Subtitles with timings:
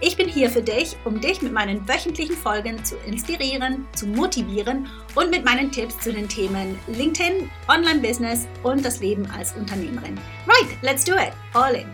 [0.00, 4.88] Ich bin hier für dich, um dich mit meinen wöchentlichen Folgen zu inspirieren, zu motivieren
[5.16, 10.16] und mit meinen Tipps zu den Themen LinkedIn, Online-Business und das Leben als Unternehmerin.
[10.46, 11.32] Right, let's do it.
[11.52, 11.88] All in.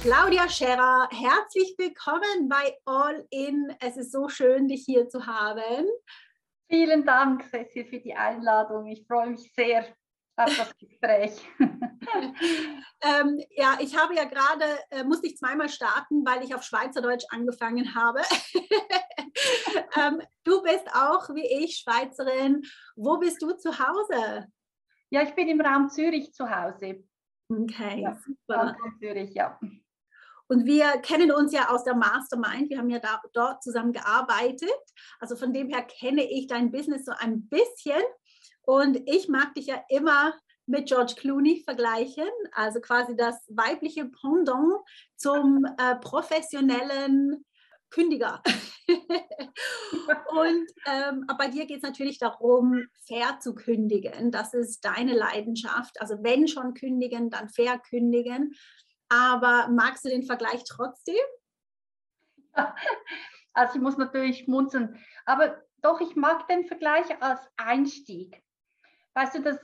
[0.00, 3.74] Claudia Scherer, herzlich willkommen bei All In.
[3.80, 5.84] Es ist so schön, dich hier zu haben.
[6.70, 8.86] Vielen Dank, Cecil, für die Einladung.
[8.86, 9.84] Ich freue mich sehr
[10.38, 11.32] auf das Gespräch.
[11.60, 17.24] ähm, ja, ich habe ja gerade, äh, musste ich zweimal starten, weil ich auf Schweizerdeutsch
[17.30, 18.20] angefangen habe.
[19.96, 22.62] ähm, du bist auch wie ich Schweizerin.
[22.96, 24.46] Wo bist du zu Hause?
[25.10, 27.04] Ja, ich bin im Raum Zürich zu Hause.
[27.48, 28.76] Okay, ja, super.
[29.00, 29.58] Zürich, ja.
[30.50, 32.70] Und wir kennen uns ja aus der Mastermind.
[32.70, 34.70] Wir haben ja da, dort zusammen gearbeitet.
[35.20, 38.02] Also von dem her kenne ich dein Business so ein bisschen.
[38.68, 40.34] Und ich mag dich ja immer
[40.66, 44.74] mit George Clooney vergleichen, also quasi das weibliche Pendant
[45.16, 47.46] zum äh, professionellen
[47.88, 48.42] Kündiger.
[48.88, 54.32] und ähm, bei dir geht es natürlich darum, fair zu kündigen.
[54.32, 55.98] Das ist deine Leidenschaft.
[56.02, 58.54] Also wenn schon kündigen, dann fair kündigen.
[59.08, 61.16] Aber magst du den Vergleich trotzdem?
[63.54, 65.02] Also ich muss natürlich schmunzeln.
[65.24, 68.40] Aber doch, ich mag den Vergleich als Einstieg.
[69.18, 69.58] Weißt du, das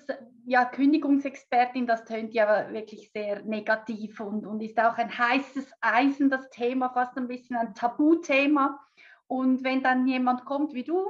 [0.47, 6.28] ja, Kündigungsexpertin, das tönt ja wirklich sehr negativ und, und ist auch ein heißes Eisen,
[6.28, 8.81] das Thema, fast ein bisschen ein Tabuthema.
[9.28, 11.06] Und wenn dann jemand kommt wie du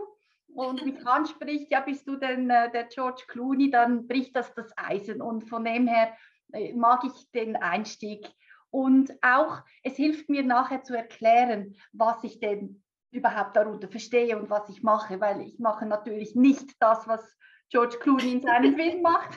[0.49, 4.71] und mich anspricht, ja, bist du denn äh, der George Clooney, dann bricht das das
[4.77, 5.23] Eisen.
[5.23, 6.15] Und von dem her
[6.53, 8.31] äh, mag ich den Einstieg.
[8.69, 14.51] Und auch, es hilft mir nachher zu erklären, was ich denn überhaupt darunter verstehe und
[14.51, 17.39] was ich mache, weil ich mache natürlich nicht das, was
[17.75, 19.37] George Clooney in seinem Film macht.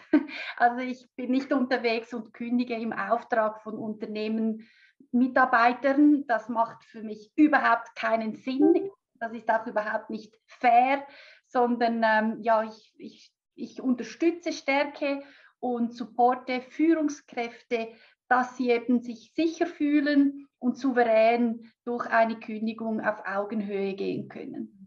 [0.57, 4.67] Also ich bin nicht unterwegs und kündige im Auftrag von Unternehmen
[5.11, 6.23] Mitarbeitern.
[6.27, 8.91] Das macht für mich überhaupt keinen Sinn.
[9.15, 11.03] Das ist auch überhaupt nicht fair,
[11.47, 15.23] sondern ähm, ja, ich, ich, ich unterstütze, stärke
[15.59, 17.87] und supporte Führungskräfte,
[18.27, 24.86] dass sie eben sich sicher fühlen und souverän durch eine Kündigung auf Augenhöhe gehen können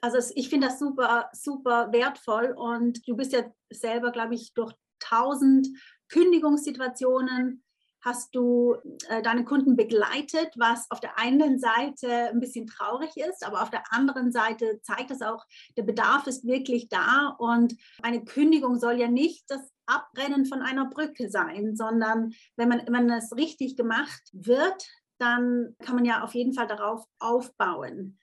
[0.00, 4.72] also ich finde das super, super wertvoll und du bist ja selber, glaube ich, durch
[4.98, 5.68] tausend
[6.08, 7.62] Kündigungssituationen
[8.02, 8.76] hast du
[9.08, 13.70] äh, deine Kunden begleitet, was auf der einen Seite ein bisschen traurig ist, aber auf
[13.70, 15.44] der anderen Seite zeigt es auch,
[15.76, 20.88] der Bedarf ist wirklich da und eine Kündigung soll ja nicht das Abbrennen von einer
[20.88, 24.86] Brücke sein, sondern wenn man, wenn das richtig gemacht wird,
[25.18, 28.18] dann kann man ja auf jeden Fall darauf aufbauen.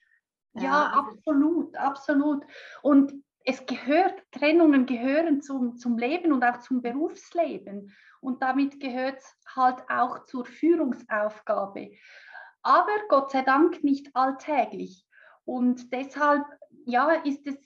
[0.62, 2.44] Ja, absolut, absolut.
[2.82, 3.12] Und
[3.44, 7.94] es gehört, Trennungen gehören zum, zum Leben und auch zum Berufsleben.
[8.20, 11.92] Und damit gehört es halt auch zur Führungsaufgabe.
[12.62, 15.06] Aber Gott sei Dank nicht alltäglich.
[15.44, 16.44] Und deshalb,
[16.84, 17.56] ja, ist es,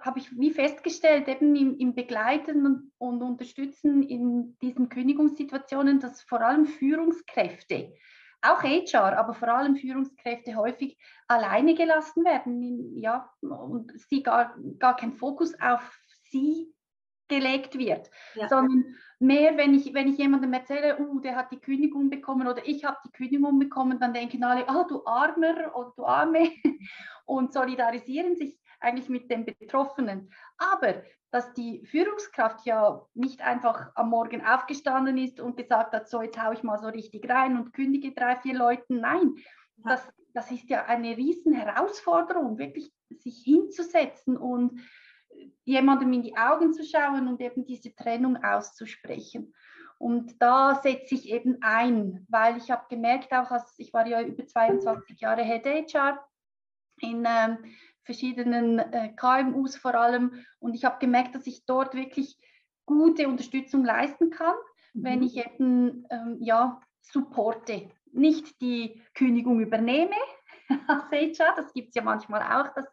[0.00, 6.40] habe ich wie festgestellt, eben im, im Begleiten und Unterstützen in diesen Kündigungssituationen, dass vor
[6.40, 7.92] allem Führungskräfte
[8.42, 10.98] auch HR, aber vor allem Führungskräfte häufig
[11.28, 15.98] alleine gelassen werden, ja, und sie gar, gar kein Fokus auf
[16.30, 16.74] sie
[17.28, 18.48] gelegt wird, ja.
[18.48, 22.66] sondern mehr, wenn ich, wenn ich jemandem erzähle, uh, der hat die Kündigung bekommen oder
[22.66, 26.50] ich habe die Kündigung bekommen, dann denken alle, oh, du Armer oder du Arme
[27.26, 30.30] und solidarisieren sich eigentlich mit den Betroffenen.
[30.58, 36.22] Aber dass die Führungskraft ja nicht einfach am Morgen aufgestanden ist und gesagt hat, so
[36.22, 39.00] jetzt haue ich mal so richtig rein und kündige drei, vier Leuten.
[39.00, 39.36] Nein,
[39.76, 44.80] das, das ist ja eine riesen Herausforderung, wirklich sich hinzusetzen und
[45.64, 49.54] jemandem in die Augen zu schauen und eben diese Trennung auszusprechen.
[49.98, 54.22] Und da setze ich eben ein, weil ich habe gemerkt, auch als ich war ja
[54.22, 56.26] über 22 Jahre Head HR
[57.00, 57.58] in ähm,
[58.02, 62.38] verschiedenen äh, KMUs vor allem, und ich habe gemerkt, dass ich dort wirklich
[62.86, 64.54] gute Unterstützung leisten kann,
[64.94, 65.04] mhm.
[65.04, 70.16] wenn ich eben ähm, ja supporte, nicht die Kündigung übernehme.
[70.88, 72.86] Als HR, das gibt es ja manchmal auch, dass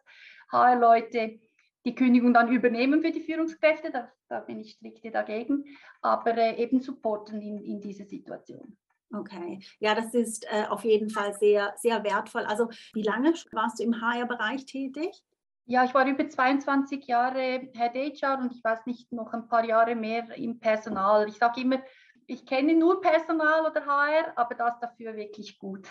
[0.52, 1.40] HR-Leute
[1.84, 5.64] die Kündigung dann übernehmen für die Führungskräfte, da, da bin ich strikt dagegen,
[6.02, 8.76] aber äh, eben supporten in, in dieser Situation.
[9.10, 12.44] Okay, ja, das ist äh, auf jeden Fall sehr, sehr wertvoll.
[12.44, 15.22] Also, wie lange warst du im HR-Bereich tätig?
[15.64, 19.64] Ja, ich war über 22 Jahre Head HR und ich weiß nicht, noch ein paar
[19.64, 21.28] Jahre mehr im Personal.
[21.28, 21.82] Ich sage immer,
[22.26, 25.86] ich kenne nur Personal oder HR, aber das dafür wirklich gut.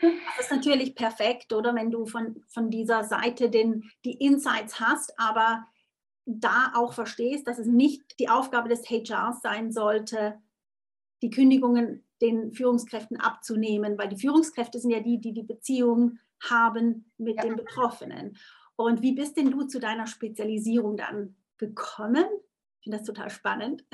[0.00, 5.18] das ist natürlich perfekt, oder wenn du von, von dieser Seite den, die Insights hast,
[5.18, 5.66] aber
[6.26, 10.40] da auch verstehst, dass es nicht die Aufgabe des HRs sein sollte,
[11.22, 16.18] die Kündigungen den Führungskräften abzunehmen, weil die Führungskräfte sind ja die, die die Beziehung
[16.48, 17.42] haben mit ja.
[17.42, 18.36] den Betroffenen.
[18.76, 22.26] Und wie bist denn du zu deiner Spezialisierung dann gekommen?
[22.78, 23.84] Ich finde das total spannend.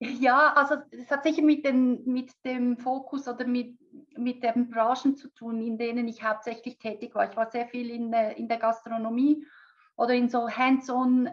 [0.00, 3.76] Ja, also es hat sicher mit, den, mit dem Fokus oder mit,
[4.16, 7.28] mit den Branchen zu tun, in denen ich hauptsächlich tätig war.
[7.28, 9.44] Ich war sehr viel in, in der Gastronomie
[9.96, 11.28] oder in so Hands-on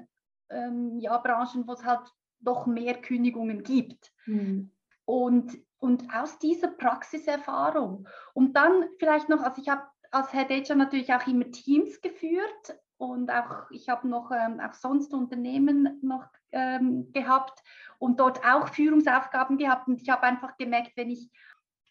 [0.49, 4.11] ähm, ja, Branchen, wo es halt doch mehr Kündigungen gibt.
[4.25, 4.71] Mhm.
[5.05, 10.75] Und, und aus dieser Praxiserfahrung und dann vielleicht noch, also ich habe als Head HR
[10.75, 16.27] natürlich auch immer Teams geführt und auch ich habe noch ähm, auch sonst Unternehmen noch
[16.51, 17.61] ähm, gehabt
[17.99, 19.87] und dort auch Führungsaufgaben gehabt.
[19.87, 21.29] Und ich habe einfach gemerkt, wenn ich,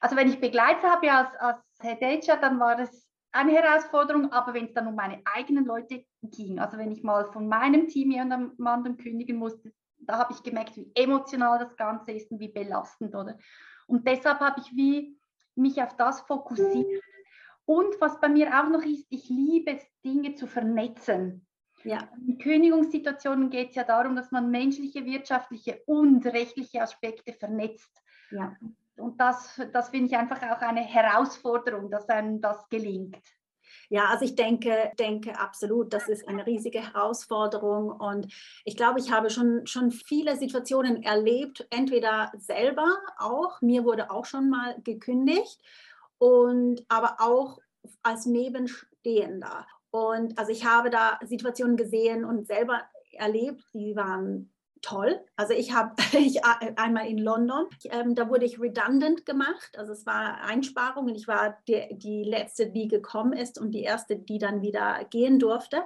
[0.01, 4.55] also wenn ich Begleiter habe als, als Head HR, dann war das eine Herausforderung, aber
[4.55, 8.13] wenn es dann um meine eigenen Leute ging, also wenn ich mal von meinem Team
[8.13, 13.15] jemandem kündigen musste, da habe ich gemerkt, wie emotional das Ganze ist und wie belastend,
[13.15, 13.37] oder?
[13.87, 15.19] Und deshalb habe ich wie
[15.55, 17.03] mich auf das fokussiert.
[17.67, 21.47] Und was bei mir auch noch ist, ich liebe es, Dinge zu vernetzen.
[21.83, 22.09] Ja.
[22.27, 28.03] In Kündigungssituationen geht es ja darum, dass man menschliche, wirtschaftliche und rechtliche Aspekte vernetzt.
[28.31, 28.57] Ja.
[28.97, 33.19] Und das, das finde ich einfach auch eine Herausforderung, dass einem das gelingt.
[33.89, 38.33] Ja, also ich denke, denke absolut, das ist eine riesige Herausforderung und
[38.65, 44.25] ich glaube, ich habe schon, schon viele Situationen erlebt, entweder selber auch, mir wurde auch
[44.25, 45.61] schon mal gekündigt
[46.19, 47.59] und aber auch
[48.03, 49.67] als Nebenstehender.
[49.91, 52.83] Und also ich habe da Situationen gesehen und selber
[53.13, 54.54] erlebt, die waren
[54.85, 55.21] toll.
[55.37, 59.77] Also ich habe ich, einmal in London, ähm, da wurde ich redundant gemacht.
[59.79, 63.83] Also es war Einsparung und ich war die, die letzte, die gekommen ist und die
[63.83, 65.83] erste, die dann wieder gehen durfte.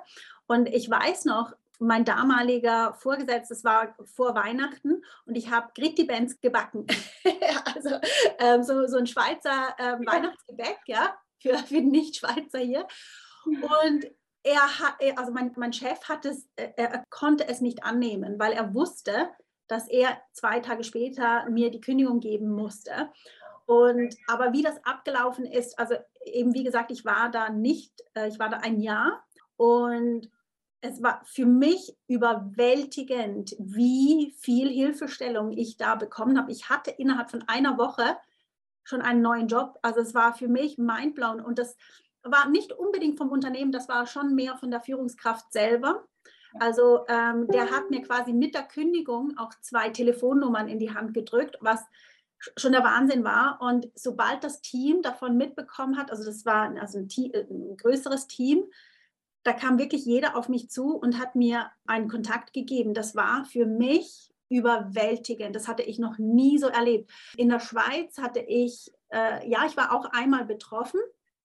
[0.47, 6.41] Und ich weiß noch, mein damaliger Vorgesetzter, es war vor Weihnachten und ich habe Gritti-Benz
[6.41, 6.87] gebacken.
[7.75, 7.91] also
[8.41, 12.87] ähm, so, so ein Schweizer ähm, Weihnachtsgebäck, ja, für, für Nicht-Schweizer hier.
[13.47, 14.07] Und
[14.43, 18.53] er hat, also mein, mein Chef hat es, äh, er konnte es nicht annehmen, weil
[18.53, 19.31] er wusste,
[19.67, 23.11] dass er zwei Tage später mir die Kündigung geben musste.
[23.67, 25.95] Und aber wie das abgelaufen ist, also
[26.25, 29.23] eben wie gesagt, ich war da nicht, äh, ich war da ein Jahr
[29.57, 30.31] und
[30.81, 36.53] es war für mich überwältigend, wie viel Hilfestellung ich da bekommen habe.
[36.53, 38.17] Ich hatte innerhalb von einer Woche
[38.85, 39.79] schon einen neuen Job.
[39.83, 41.77] Also es war für mich mindblown und das
[42.23, 46.05] war nicht unbedingt vom Unternehmen, das war schon mehr von der Führungskraft selber.
[46.59, 51.15] Also ähm, der hat mir quasi mit der Kündigung auch zwei Telefonnummern in die Hand
[51.15, 51.85] gedrückt, was
[52.57, 53.59] schon der Wahnsinn war.
[53.61, 58.27] Und sobald das Team davon mitbekommen hat, also das war also ein, Team, ein größeres
[58.27, 58.65] Team,
[59.43, 62.95] da kam wirklich jeder auf mich zu und hat mir einen Kontakt gegeben.
[62.95, 65.55] Das war für mich überwältigend.
[65.55, 67.11] Das hatte ich noch nie so erlebt.
[67.37, 71.01] In der Schweiz hatte ich, äh, ja, ich war auch einmal betroffen,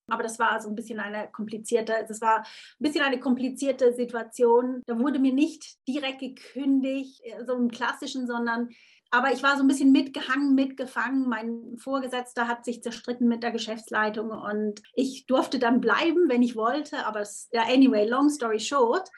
[0.08, 2.44] aber das war so ein bisschen eine komplizierte, das war ein
[2.78, 4.82] bisschen eine komplizierte Situation.
[4.86, 8.68] Da wurde mir nicht direkt gekündigt, äh, so im klassischen, sondern
[9.14, 11.28] aber ich war so ein bisschen mitgehangen, mitgefangen.
[11.28, 16.56] Mein Vorgesetzter hat sich zerstritten mit der Geschäftsleitung und ich durfte dann bleiben, wenn ich
[16.56, 17.06] wollte.
[17.06, 19.08] Aber es, ja, anyway, long story short,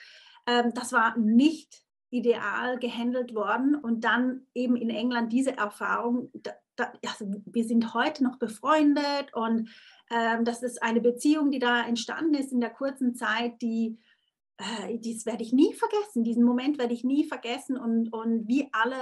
[0.47, 3.75] ähm, das war nicht ideal gehandelt worden.
[3.75, 6.31] Und dann eben in England diese Erfahrung,
[6.77, 9.69] da, also wir sind heute noch befreundet und
[10.11, 13.99] ähm, das ist eine Beziehung, die da entstanden ist in der kurzen Zeit, die
[14.59, 18.69] äh, dies werde ich nie vergessen, diesen Moment werde ich nie vergessen und, und wie
[18.73, 18.97] alle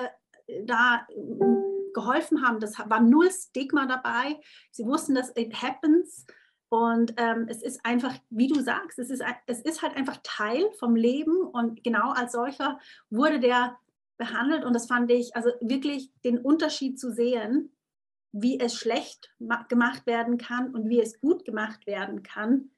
[0.64, 2.60] da äh, geholfen haben.
[2.60, 4.40] Das war null Stigma dabei.
[4.70, 6.26] Sie wussten, dass it happens.
[6.68, 10.68] Und ähm, es ist einfach, wie du sagst, es ist, es ist halt einfach Teil
[10.78, 11.36] vom Leben.
[11.42, 13.78] Und genau als solcher wurde der
[14.16, 17.74] behandelt und das fand ich, also wirklich den Unterschied zu sehen,
[18.32, 19.32] wie es schlecht
[19.68, 22.70] gemacht werden kann und wie es gut gemacht werden kann,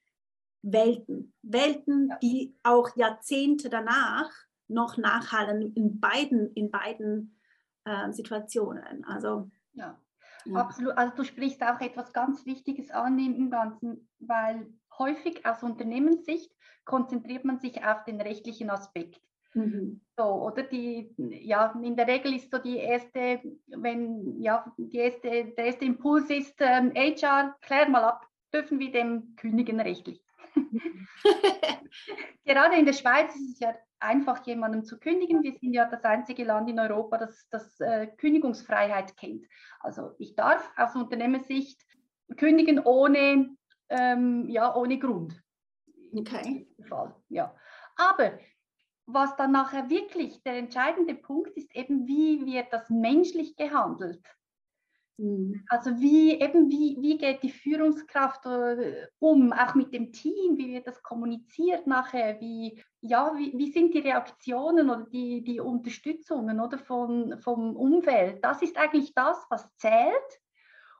[0.62, 1.32] Welten.
[1.42, 2.18] Welten, ja.
[2.18, 4.30] die auch Jahrzehnte danach
[4.68, 7.38] noch nachhallen in beiden, in beiden
[7.84, 9.04] äh, Situationen.
[9.04, 9.98] Also ja.
[10.44, 10.56] ja.
[10.56, 10.98] Absolut.
[10.98, 14.66] Also du sprichst auch etwas ganz Wichtiges an im Ganzen, weil
[14.98, 16.52] häufig aus Unternehmenssicht
[16.84, 19.20] konzentriert man sich auf den rechtlichen Aspekt.
[19.56, 20.02] Mhm.
[20.18, 25.46] So, oder die, ja, in der Regel ist so die erste, wenn, ja, die erste,
[25.56, 30.22] der erste Impuls ist, ähm, HR, klär mal ab, dürfen wir dem kündigen rechtlich?
[32.44, 35.42] Gerade in der Schweiz ist es ja einfach, jemandem zu kündigen.
[35.42, 39.46] Wir sind ja das einzige Land in Europa, das, das äh, Kündigungsfreiheit kennt.
[39.80, 41.80] Also ich darf aus Unternehmenssicht
[42.36, 43.56] kündigen ohne,
[43.88, 45.42] ähm, ja, ohne Grund.
[46.14, 46.68] Okay.
[46.88, 47.54] Fall, ja.
[47.96, 48.38] Aber
[49.06, 54.22] was dann nachher wirklich der entscheidende Punkt ist, eben wie wird das menschlich gehandelt.
[55.18, 55.64] Mhm.
[55.68, 60.74] Also wie eben wie, wie geht die Führungskraft äh, um, auch mit dem Team, wie
[60.74, 66.60] wird das kommuniziert nachher, wie, ja, wie, wie sind die Reaktionen oder die, die Unterstützungen
[66.60, 68.44] oder von, vom Umfeld.
[68.44, 70.40] Das ist eigentlich das, was zählt.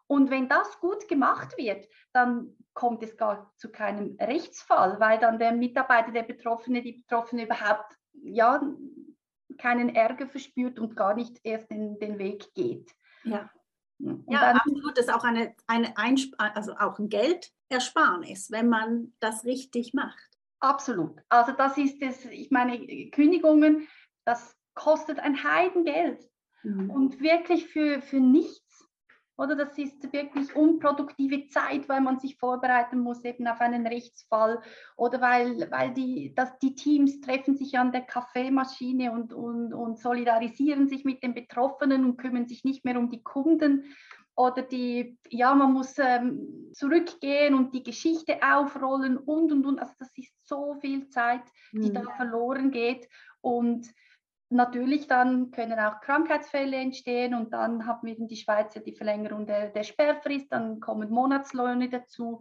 [0.09, 5.39] Und wenn das gut gemacht wird, dann kommt es gar zu keinem Rechtsfall, weil dann
[5.39, 8.63] der Mitarbeiter, der Betroffene, die Betroffene überhaupt ja,
[9.59, 12.95] keinen Ärger verspürt und gar nicht erst den, den Weg geht.
[13.25, 13.51] Ja.
[13.99, 14.97] Und ja, dann, absolut.
[14.97, 20.39] Das ist auch eine, eine Einsp also auch ein Geldersparnis, wenn man das richtig macht.
[20.61, 21.21] Absolut.
[21.29, 23.89] Also das ist es, ich meine, Kündigungen,
[24.25, 26.29] das kostet ein Heidengeld.
[26.63, 26.91] Mhm.
[26.91, 28.66] Und wirklich für, für nichts.
[29.39, 34.61] Oder das ist wirklich unproduktive Zeit, weil man sich vorbereiten muss eben auf einen Rechtsfall
[34.97, 39.99] oder weil, weil die, das, die Teams treffen sich an der Kaffeemaschine und, und, und
[39.99, 43.85] solidarisieren sich mit den Betroffenen und kümmern sich nicht mehr um die Kunden
[44.37, 49.79] oder die, ja, man muss ähm, zurückgehen und die Geschichte aufrollen und, und, und.
[49.79, 51.95] Also das ist so viel Zeit, die mhm.
[51.95, 53.09] da verloren geht
[53.41, 53.87] und
[54.49, 58.95] Natürlich dann können auch Krankheitsfälle entstehen und dann haben wir in die Schweiz ja die
[58.95, 62.41] Verlängerung der, der Sperrfrist, dann kommen Monatslöhne dazu.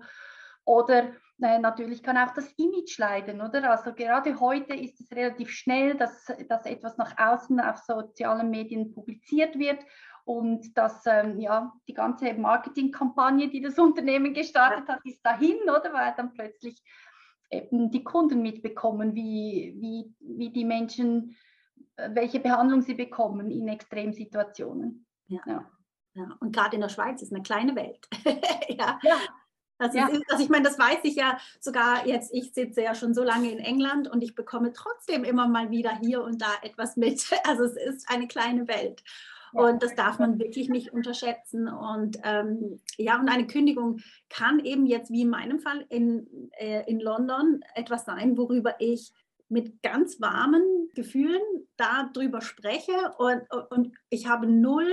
[0.66, 3.72] Oder äh, natürlich kann auch das Image leiden, oder?
[3.72, 8.94] Also gerade heute ist es relativ schnell, dass, dass etwas nach außen auf sozialen Medien
[8.94, 9.80] publiziert wird
[10.26, 15.92] und dass ähm, ja, die ganze Marketingkampagne, die das Unternehmen gestartet hat, ist dahin, oder?
[15.94, 16.82] Weil dann plötzlich
[17.52, 21.36] eben die Kunden mitbekommen, wie, wie, wie die Menschen
[21.98, 25.06] welche Behandlung sie bekommen in Extremsituationen.
[25.28, 25.42] Ja.
[25.46, 25.72] ja.
[26.14, 26.38] ja.
[26.40, 28.08] Und gerade in der Schweiz ist eine kleine Welt.
[28.70, 29.00] ja.
[29.02, 29.18] ja.
[29.78, 30.08] Also, ja.
[30.08, 33.24] Ist, also, ich meine, das weiß ich ja sogar jetzt, ich sitze ja schon so
[33.24, 37.26] lange in England und ich bekomme trotzdem immer mal wieder hier und da etwas mit.
[37.48, 39.04] Also es ist eine kleine Welt.
[39.56, 41.70] Und das darf man wirklich nicht unterschätzen.
[41.70, 46.84] Und ähm, ja, und eine Kündigung kann eben jetzt, wie in meinem Fall in, äh,
[46.90, 49.14] in London, etwas sein, worüber ich
[49.50, 51.42] mit ganz warmen Gefühlen
[51.78, 54.92] darüber spreche und, und ich habe null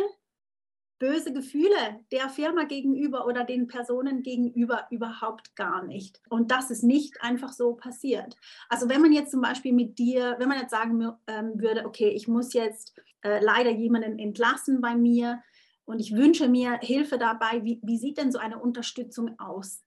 [1.02, 6.22] böse Gefühle der Firma gegenüber oder den Personen gegenüber überhaupt gar nicht.
[6.30, 8.36] Und das ist nicht einfach so passiert.
[8.68, 12.10] Also wenn man jetzt zum Beispiel mit dir, wenn man jetzt sagen ähm, würde, okay,
[12.10, 15.42] ich muss jetzt äh, leider jemanden entlassen bei mir
[15.84, 19.82] und ich wünsche mir Hilfe dabei, wie, wie sieht denn so eine Unterstützung aus?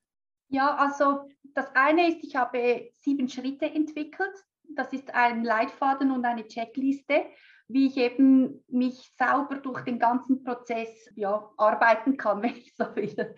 [0.49, 4.33] Ja, also das eine ist, ich habe sieben Schritte entwickelt
[4.75, 7.25] das ist ein Leitfaden und eine Checkliste,
[7.67, 12.85] wie ich eben mich sauber durch den ganzen Prozess ja, arbeiten kann, wenn ich so
[12.95, 13.35] will.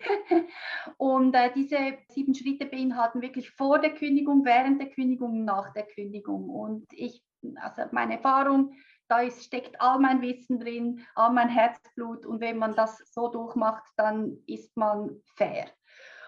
[0.96, 5.86] Und äh, diese sieben Schritte beinhalten wirklich vor der Kündigung, während der Kündigung, nach der
[5.86, 6.50] Kündigung.
[6.50, 7.22] Und ich,
[7.56, 8.72] also meine Erfahrung,
[9.08, 12.26] da ist, steckt all mein Wissen drin, all mein Herzblut.
[12.26, 15.66] Und wenn man das so durchmacht, dann ist man fair.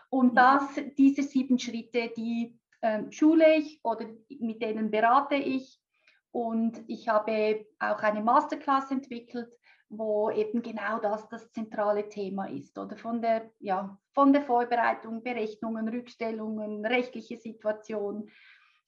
[0.09, 0.62] Und das,
[0.97, 2.59] diese sieben Schritte, die
[3.10, 5.80] schule ich oder mit denen berate ich.
[6.32, 9.52] Und ich habe auch eine Masterclass entwickelt,
[9.88, 12.78] wo eben genau das das zentrale Thema ist.
[12.78, 18.30] Oder von der, ja, von der Vorbereitung, Berechnungen, Rückstellungen, rechtliche Situation,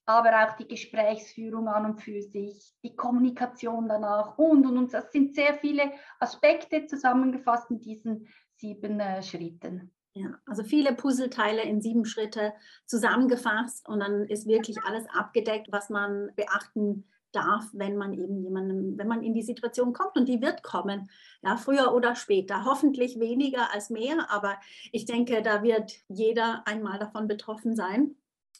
[0.05, 4.93] aber auch die Gesprächsführung an und für sich, die Kommunikation danach und, und, und.
[4.93, 9.93] Das sind sehr viele Aspekte zusammengefasst in diesen sieben äh, Schritten.
[10.15, 12.53] Ja, also viele Puzzleteile in sieben Schritte
[12.85, 18.95] zusammengefasst und dann ist wirklich alles abgedeckt, was man beachten darf, wenn man eben jemandem,
[18.97, 21.09] wenn man in die Situation kommt und die wird kommen,
[21.41, 22.63] ja, früher oder später.
[22.63, 24.57] Hoffentlich weniger als mehr, aber
[24.91, 28.15] ich denke, da wird jeder einmal davon betroffen sein,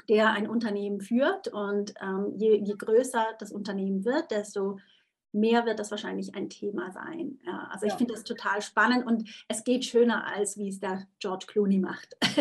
[0.10, 4.80] der ein Unternehmen führt und ähm, je, je größer das Unternehmen wird, desto
[5.34, 7.40] mehr wird das wahrscheinlich ein Thema sein.
[7.46, 11.08] Ja, also ich finde das total spannend und es geht schöner, als wie es der
[11.20, 12.16] George Clooney macht.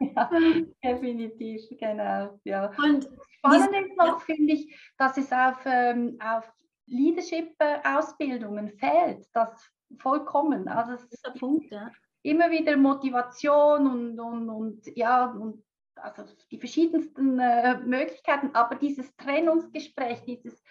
[0.00, 0.30] ja,
[0.84, 2.38] definitiv, genau.
[2.44, 2.72] Ja.
[2.78, 3.08] Und
[3.38, 4.18] spannend ist noch, ja.
[4.20, 6.50] finde ich, dass es auf, ähm, auf
[6.86, 9.28] Leadership-Ausbildungen fehlt.
[9.32, 10.68] Das vollkommen.
[10.68, 11.90] Also es ist der Punkt, ja.
[12.22, 15.64] Immer wieder Motivation und, und, und ja, und
[16.02, 20.62] also die verschiedensten äh, Möglichkeiten, aber dieses Trennungsgespräch, dieses,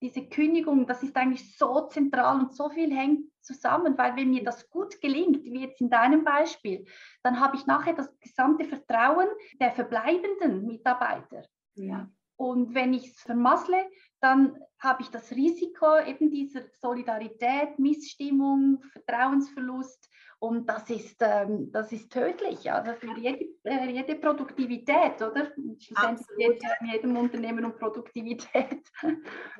[0.00, 4.44] diese Kündigung, das ist eigentlich so zentral und so viel hängt zusammen, weil wenn mir
[4.44, 6.84] das gut gelingt, wie jetzt in deinem Beispiel,
[7.22, 9.28] dann habe ich nachher das gesamte Vertrauen
[9.60, 11.44] der verbleibenden Mitarbeiter.
[11.74, 12.08] Ja.
[12.36, 13.90] Und wenn ich es vermassle,
[14.20, 20.08] dann habe ich das Risiko eben dieser Solidarität, Missstimmung, Vertrauensverlust
[20.40, 25.52] und das ist, ähm, das ist tödlich, also für jede, äh, jede Produktivität, oder?
[25.78, 28.82] Schlussendlich geht ja in jedem Unternehmen um Produktivität.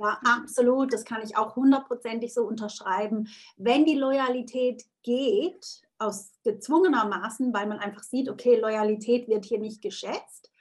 [0.01, 3.29] Ja, absolut, das kann ich auch hundertprozentig so unterschreiben.
[3.57, 9.83] Wenn die Loyalität geht, aus gezwungenermaßen, weil man einfach sieht, okay, Loyalität wird hier nicht
[9.83, 10.53] geschätzt,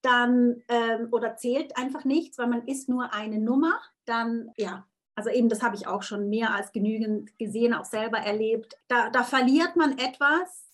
[0.00, 5.30] dann ähm, oder zählt einfach nichts, weil man ist nur eine Nummer, dann ja, also
[5.30, 8.76] eben das habe ich auch schon mehr als genügend gesehen, auch selber erlebt.
[8.88, 10.68] Da, da verliert man etwas.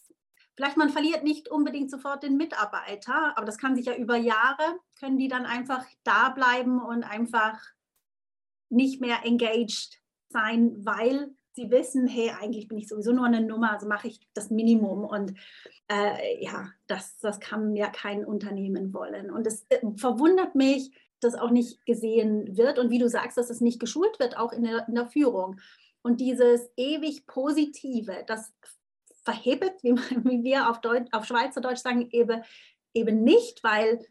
[0.55, 4.79] Vielleicht man verliert nicht unbedingt sofort den Mitarbeiter, aber das kann sich ja über Jahre,
[4.99, 7.61] können die dann einfach da bleiben und einfach
[8.69, 13.73] nicht mehr engaged sein, weil sie wissen, hey, eigentlich bin ich sowieso nur eine Nummer,
[13.73, 15.05] also mache ich das Minimum.
[15.05, 15.35] Und
[15.89, 19.31] äh, ja, das, das kann ja kein Unternehmen wollen.
[19.31, 23.51] Und es äh, verwundert mich, dass auch nicht gesehen wird und wie du sagst, dass
[23.51, 25.61] es nicht geschult wird, auch in der, in der Führung.
[26.03, 28.53] Und dieses ewig Positive, das
[29.25, 29.95] verhebt, wie,
[30.25, 32.43] wie wir auf, Deutsch, auf Schweizerdeutsch sagen, eben,
[32.95, 34.05] eben nicht, weil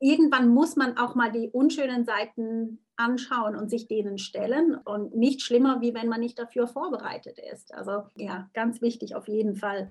[0.00, 5.42] irgendwann muss man auch mal die unschönen Seiten anschauen und sich denen stellen und nicht
[5.42, 7.74] schlimmer, wie wenn man nicht dafür vorbereitet ist.
[7.74, 9.90] Also ja, ganz wichtig auf jeden Fall.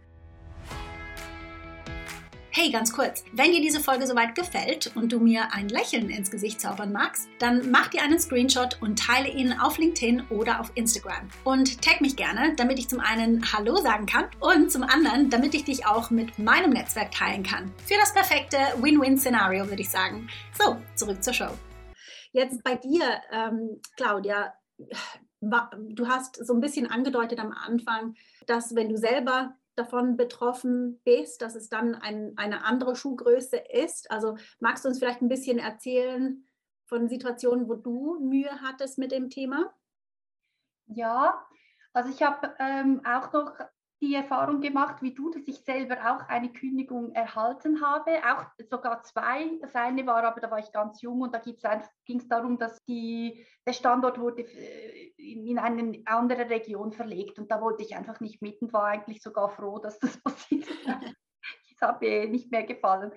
[2.55, 6.29] Hey, ganz kurz, wenn dir diese Folge soweit gefällt und du mir ein Lächeln ins
[6.29, 10.71] Gesicht zaubern magst, dann mach dir einen Screenshot und teile ihn auf LinkedIn oder auf
[10.75, 11.29] Instagram.
[11.43, 15.55] Und tag mich gerne, damit ich zum einen Hallo sagen kann und zum anderen, damit
[15.55, 17.73] ich dich auch mit meinem Netzwerk teilen kann.
[17.87, 20.29] Für das perfekte Win-Win-Szenario, würde ich sagen.
[20.55, 21.49] So, zurück zur Show.
[22.33, 24.53] Jetzt bei dir, ähm, Claudia,
[25.41, 28.13] du hast so ein bisschen angedeutet am Anfang,
[28.45, 34.11] dass wenn du selber davon betroffen bist, dass es dann ein, eine andere Schuhgröße ist.
[34.11, 36.47] Also magst du uns vielleicht ein bisschen erzählen
[36.85, 39.73] von Situationen, wo du Mühe hattest mit dem Thema?
[40.85, 41.45] Ja,
[41.93, 43.53] also ich habe ähm, auch noch
[44.03, 49.01] die Erfahrung gemacht, wie du, dass ich selber auch eine Kündigung erhalten habe, auch sogar
[49.03, 49.57] zwei.
[49.61, 52.83] Das eine war aber, da war ich ganz jung und da ging es darum, dass
[52.83, 58.19] die, der Standort wurde äh, in eine andere Region verlegt und da wollte ich einfach
[58.19, 61.81] nicht mit und war eigentlich sogar froh, dass das passiert ist.
[61.81, 63.13] hat mir nicht mehr gefallen.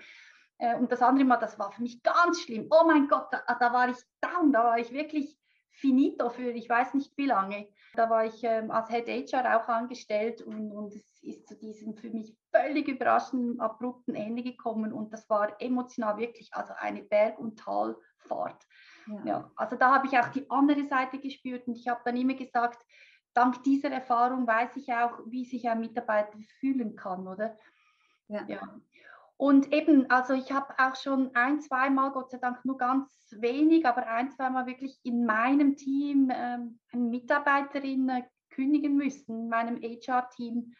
[0.58, 2.68] Äh, und das andere Mal, das war für mich ganz schlimm.
[2.70, 5.36] Oh mein Gott, da, da war ich down, da war ich wirklich
[5.72, 7.68] finito für ich weiß nicht wie lange.
[7.96, 11.96] Da war ich ähm, als Head HR auch angestellt und, und es ist zu diesem
[11.96, 17.38] für mich völlig überraschenden, abrupten Ende gekommen und das war emotional wirklich also eine Berg-
[17.38, 18.64] und Talfahrt.
[19.06, 19.24] Ja.
[19.24, 19.50] ja.
[19.56, 22.84] also da habe ich auch die andere Seite gespürt und ich habe dann immer gesagt,
[23.34, 27.56] dank dieser Erfahrung weiß ich auch, wie sich ein Mitarbeiter fühlen kann, oder?
[28.28, 28.44] Ja.
[28.48, 28.60] ja.
[29.38, 33.84] Und eben, also ich habe auch schon ein, zweimal, Gott sei Dank nur ganz wenig,
[33.84, 39.80] aber ein, zweimal wirklich in meinem Team ähm, eine Mitarbeiterin äh, kündigen müssen, in meinem
[39.82, 40.72] HR-Team.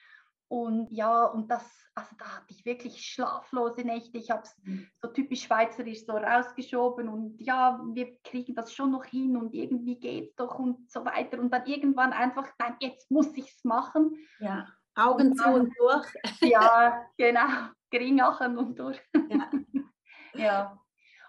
[0.49, 4.17] Und ja, und das, also da hatte ich wirklich schlaflose Nächte.
[4.17, 4.87] Ich habe es mhm.
[5.03, 9.97] so typisch schweizerisch so rausgeschoben und ja, wir kriegen das schon noch hin und irgendwie
[9.97, 11.41] geht es doch und so weiter.
[11.41, 14.17] Und dann irgendwann einfach, nein, jetzt muss ich es machen.
[14.39, 16.07] Ja, Augen zu und durch.
[16.41, 17.69] Ja, genau.
[17.91, 19.01] Gringachen und durch.
[19.29, 19.51] Ja.
[20.35, 20.79] ja.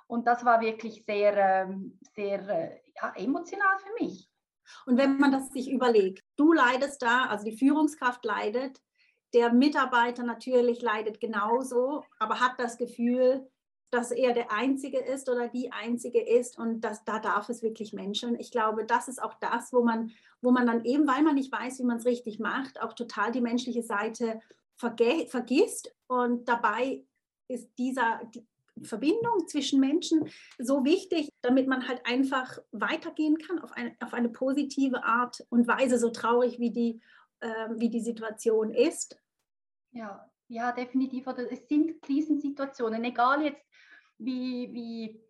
[0.08, 4.30] Und das war wirklich sehr, ähm, sehr äh, ja, emotional für mich.
[4.86, 8.82] Und wenn man das sich überlegt, du leidest da, also die Führungskraft leidet,
[9.34, 13.50] der Mitarbeiter natürlich leidet genauso, aber hat das Gefühl,
[13.90, 17.94] dass er der Einzige ist oder die Einzige ist und das, da darf es wirklich
[17.94, 18.40] Menschen.
[18.40, 21.52] Ich glaube, das ist auch das, wo man, wo man dann eben, weil man nicht
[21.52, 24.42] weiß, wie man es richtig macht, auch total die menschliche Seite
[24.76, 27.04] vergisst und dabei
[27.48, 28.46] ist dieser, die
[28.84, 34.30] Verbindung zwischen Menschen so wichtig, damit man halt einfach weitergehen kann auf eine, auf eine
[34.30, 37.02] positive Art und Weise, so traurig wie die,
[37.40, 39.20] äh, wie die Situation ist.
[39.92, 41.28] Ja, ja, definitiv.
[41.28, 43.66] Oder es sind Krisensituationen, egal jetzt
[44.18, 45.28] wie, wie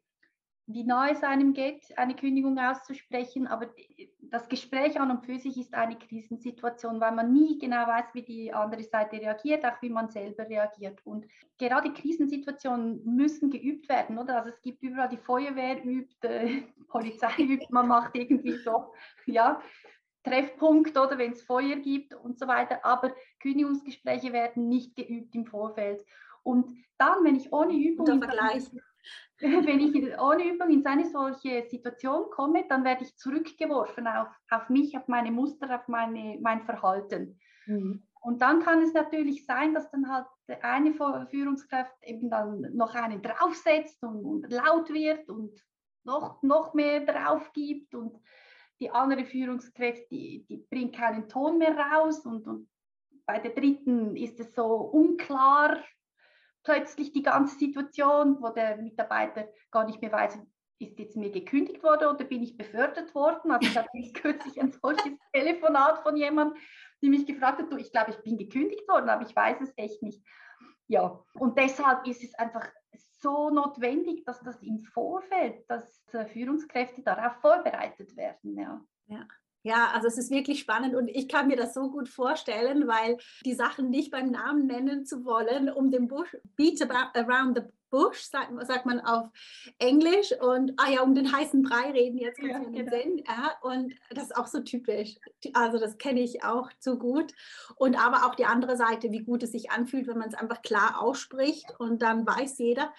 [0.70, 3.48] wie nahe es einem geht, eine Kündigung auszusprechen.
[3.48, 3.70] Aber
[4.20, 8.22] das Gespräch an und für sich ist eine Krisensituation, weil man nie genau weiß, wie
[8.22, 11.00] die andere Seite reagiert, auch wie man selber reagiert.
[11.06, 11.26] Und
[11.58, 14.40] gerade Krisensituationen müssen geübt werden, oder?
[14.40, 18.94] Also es gibt überall die Feuerwehr übt, äh, Polizei übt, man macht irgendwie so,
[19.26, 19.62] ja,
[20.28, 22.84] Treffpunkt oder wenn es Feuer gibt und so weiter.
[22.84, 26.04] Aber Kündigungsgespräche werden nicht geübt im Vorfeld.
[26.44, 28.22] Und dann, wenn ich ohne Übung,
[29.40, 34.70] wenn ich ohne Übung in eine solche Situation komme, dann werde ich zurückgeworfen auf, auf
[34.70, 37.40] mich, auf meine Muster, auf meine, mein Verhalten.
[37.66, 38.04] Mhm.
[38.22, 40.26] Und dann kann es natürlich sein, dass dann halt
[40.62, 40.94] eine
[41.30, 45.64] Führungskraft eben dann noch einen draufsetzt und, und laut wird und
[46.04, 48.20] noch, noch mehr drauf gibt und
[48.80, 52.70] die andere Führungskraft, die, die bringt keinen Ton mehr raus und, und
[53.26, 55.84] bei der dritten ist es so unklar,
[56.64, 60.38] plötzlich die ganze Situation, wo der Mitarbeiter gar nicht mehr weiß,
[60.80, 63.52] ist jetzt mir gekündigt worden oder bin ich befördert worden?
[63.52, 66.58] Also ich hatte kürzlich ein solches Telefonat von jemandem,
[67.02, 69.74] die mich gefragt hat, du, ich glaube, ich bin gekündigt worden, aber ich weiß es
[69.78, 70.24] echt nicht.
[70.88, 72.68] Ja, und deshalb ist es einfach
[73.20, 76.04] so notwendig, dass das im Vorfeld, dass
[76.34, 78.58] Führungskräfte darauf vorbereitet werden.
[78.58, 78.82] Ja.
[79.08, 79.28] ja.
[79.64, 83.18] Ja, also es ist wirklich spannend und ich kann mir das so gut vorstellen, weil
[83.44, 88.22] die Sachen nicht beim Namen nennen zu wollen, um den Busch, Beat around the Bush,
[88.22, 89.28] sagt, sagt, man auf
[89.80, 90.34] Englisch.
[90.40, 92.92] Und ah ja, um den heißen Brei reden jetzt ganz ja, genau.
[92.92, 93.24] Sinn.
[93.28, 95.16] Ja, und das ist auch so typisch.
[95.54, 97.34] Also das kenne ich auch zu gut.
[97.76, 100.62] Und aber auch die andere Seite, wie gut es sich anfühlt, wenn man es einfach
[100.62, 102.94] klar ausspricht und dann weiß jeder.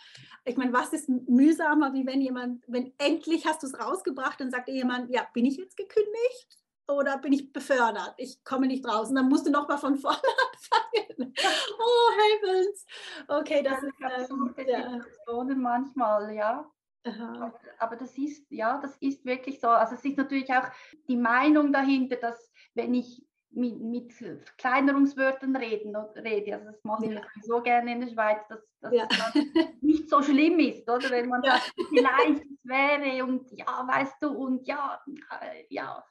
[0.44, 4.50] Ich meine, was ist mühsamer, wie wenn jemand, wenn endlich hast du es rausgebracht, dann
[4.50, 6.58] sagt jemand, ja, bin ich jetzt gekündigt?
[6.88, 8.14] Oder bin ich befördert?
[8.16, 9.10] Ich komme nicht raus.
[9.10, 10.18] Und dann musst du nochmal von vorne
[10.52, 11.34] anfangen.
[11.78, 12.86] oh, heavens.
[13.28, 14.90] Okay, das ja, ist ähm, ja.
[14.90, 16.70] Situationen manchmal, ja.
[17.04, 19.68] Aber, aber, das ist, ja, das ist wirklich so.
[19.68, 20.66] Also es ist natürlich auch
[21.08, 27.20] die Meinung dahinter, dass wenn ich mit, mit Verkleinerungswörtern reden, rede, also das machen ja.
[27.20, 29.06] wir so gerne in der Schweiz, dass, dass ja.
[29.06, 29.34] das
[29.80, 31.10] nicht so schlimm ist, oder?
[31.10, 35.00] Wenn man sagt, vielleicht wäre und ja, weißt du, und ja,
[35.40, 36.04] äh, ja,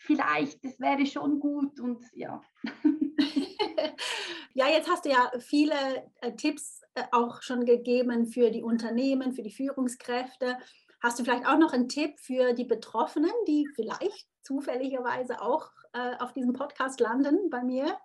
[0.00, 2.42] vielleicht, das wäre schon gut und ja.
[4.54, 5.74] ja, jetzt hast du ja viele
[6.22, 10.58] äh, Tipps äh, auch schon gegeben für die Unternehmen, für die Führungskräfte.
[11.02, 16.16] Hast du vielleicht auch noch einen Tipp für die Betroffenen, die vielleicht zufälligerweise auch äh,
[16.18, 17.98] auf diesem Podcast landen bei mir?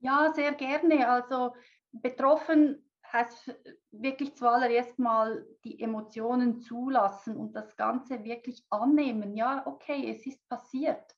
[0.00, 1.08] Ja, sehr gerne.
[1.08, 1.54] Also
[1.92, 3.54] betroffen heißt
[3.90, 9.36] wirklich zuallererst mal die Emotionen zulassen und das Ganze wirklich annehmen.
[9.36, 11.14] Ja, okay, es ist passiert.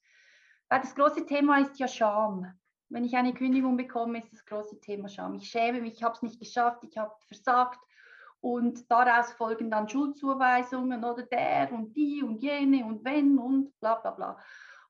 [0.68, 2.52] Weil das große Thema ist ja Scham.
[2.88, 5.34] Wenn ich eine Kündigung bekomme, ist das große Thema Scham.
[5.34, 7.80] Ich schäme mich, ich habe es nicht geschafft, ich habe versagt.
[8.40, 13.94] Und daraus folgen dann Schuldzuweisungen oder der und die und jene und wenn und bla
[13.94, 14.38] bla bla.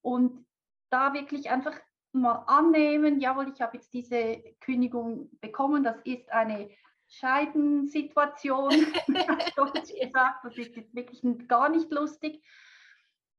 [0.03, 0.45] Und
[0.91, 1.75] da wirklich einfach
[2.13, 6.71] mal annehmen, jawohl, ich habe jetzt diese Kündigung bekommen, das ist eine
[7.09, 8.71] Scheidensituation,
[9.09, 9.91] das
[10.57, 12.43] ist wirklich gar nicht lustig.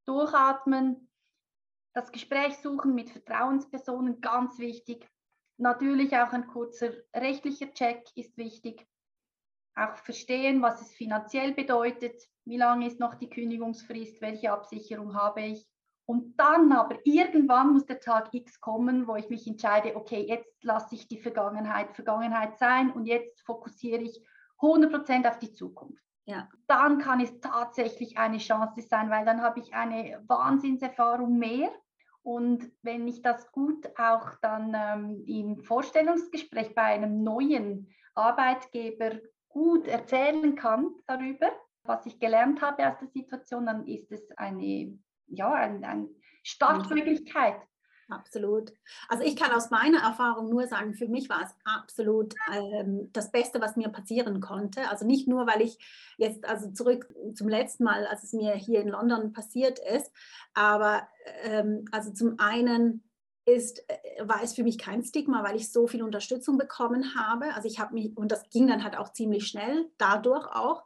[0.05, 1.04] Durchatmen,
[1.95, 5.09] das Gespräch suchen mit Vertrauenspersonen, ganz wichtig.
[5.57, 8.85] Natürlich auch ein kurzer rechtlicher Check ist wichtig.
[9.75, 15.41] Auch verstehen, was es finanziell bedeutet, wie lange ist noch die Kündigungsfrist, welche Absicherung habe
[15.41, 15.65] ich.
[16.05, 20.63] Und dann aber irgendwann muss der Tag X kommen, wo ich mich entscheide, okay, jetzt
[20.63, 24.21] lasse ich die Vergangenheit Vergangenheit sein und jetzt fokussiere ich
[24.59, 26.03] 100% auf die Zukunft.
[26.25, 26.49] Ja.
[26.67, 31.71] Dann kann es tatsächlich eine Chance sein, weil dann habe ich eine Wahnsinnserfahrung mehr
[32.25, 39.87] und wenn ich das gut auch dann ähm, im Vorstellungsgespräch bei einem neuen Arbeitgeber gut
[39.87, 41.51] erzählen kann darüber,
[41.83, 46.09] was ich gelernt habe aus der Situation, dann ist es eine, ja, eine, eine
[46.41, 47.61] Startmöglichkeit.
[48.07, 48.71] Absolut.
[49.09, 53.31] Also ich kann aus meiner Erfahrung nur sagen, für mich war es absolut ähm, das
[53.31, 54.87] Beste, was mir passieren konnte.
[54.89, 55.79] Also nicht nur, weil ich
[56.17, 60.11] jetzt, also zurück zum letzten Mal, als es mir hier in London passiert ist,
[60.53, 61.07] aber
[61.43, 63.03] ähm, also zum einen
[63.45, 67.55] ist, äh, war es für mich kein Stigma, weil ich so viel Unterstützung bekommen habe.
[67.55, 70.83] Also ich habe mich, und das ging dann halt auch ziemlich schnell, dadurch auch.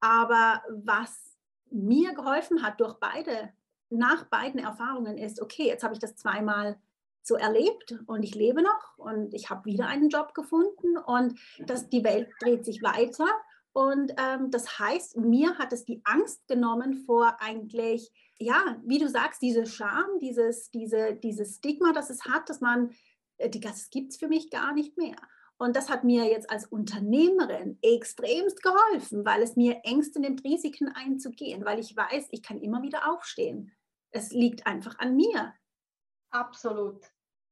[0.00, 1.36] Aber was
[1.70, 3.52] mir geholfen hat durch beide
[3.90, 6.78] nach beiden Erfahrungen ist, okay, jetzt habe ich das zweimal
[7.22, 11.88] so erlebt und ich lebe noch und ich habe wieder einen Job gefunden und das,
[11.88, 13.26] die Welt dreht sich weiter.
[13.72, 19.08] Und ähm, das heißt, mir hat es die Angst genommen vor eigentlich, ja, wie du
[19.08, 22.90] sagst, diese Scham, dieses, diese, dieses Stigma, das es hat, dass man,
[23.36, 25.16] äh, das gibt es für mich gar nicht mehr.
[25.56, 30.88] Und das hat mir jetzt als Unternehmerin extremst geholfen, weil es mir Ängste nimmt, Risiken
[30.88, 33.70] einzugehen, weil ich weiß, ich kann immer wieder aufstehen.
[34.10, 35.54] Es liegt einfach an mir.
[36.30, 37.04] Absolut,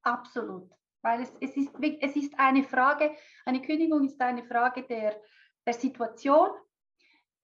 [0.03, 0.71] absolut.
[1.03, 5.21] Weil es, es, ist, es ist eine Frage, eine Kündigung ist eine Frage der,
[5.64, 6.51] der Situation,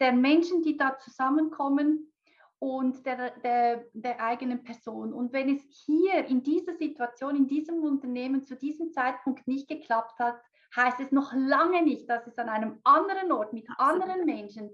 [0.00, 2.12] der Menschen, die da zusammenkommen
[2.58, 5.12] und der, der, der eigenen Person.
[5.12, 10.18] Und wenn es hier in dieser Situation, in diesem Unternehmen zu diesem Zeitpunkt nicht geklappt
[10.18, 10.40] hat,
[10.74, 14.70] heißt es noch lange nicht, dass es an einem anderen Ort mit anderen Menschen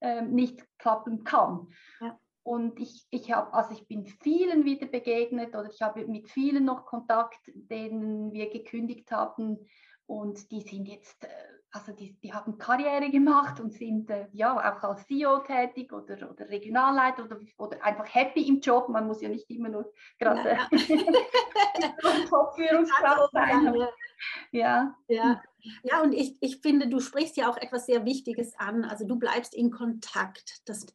[0.00, 1.68] äh, nicht klappen kann.
[2.00, 2.18] Ja.
[2.44, 6.64] Und ich, ich habe, also ich bin vielen wieder begegnet oder ich habe mit vielen
[6.64, 9.58] noch Kontakt, denen wir gekündigt haben.
[10.06, 11.28] Und die sind jetzt, äh,
[11.70, 16.30] also die, die haben Karriere gemacht und sind äh, ja auch als CEO tätig oder,
[16.30, 18.88] oder Regionalleiter oder, oder einfach happy im Job.
[18.88, 20.68] Man muss ja nicht immer nur gerade ja.
[22.28, 23.74] Top-Führungskraft sein.
[24.50, 24.96] Ja.
[25.08, 25.40] ja.
[25.84, 28.84] Ja, und ich, ich finde, du sprichst ja auch etwas sehr Wichtiges an.
[28.84, 30.60] Also du bleibst in Kontakt.
[30.66, 30.86] Das,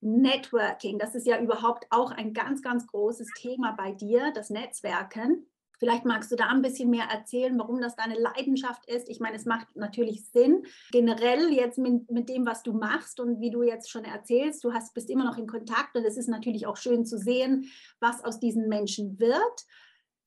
[0.00, 5.46] Networking, das ist ja überhaupt auch ein ganz, ganz großes Thema bei dir, das Netzwerken.
[5.78, 9.08] Vielleicht magst du da ein bisschen mehr erzählen, warum das deine Leidenschaft ist.
[9.08, 13.40] Ich meine, es macht natürlich Sinn, generell jetzt mit, mit dem, was du machst und
[13.40, 16.28] wie du jetzt schon erzählst, du hast, bist immer noch in Kontakt und es ist
[16.28, 19.66] natürlich auch schön zu sehen, was aus diesen Menschen wird.